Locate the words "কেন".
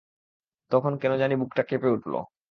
1.01-1.11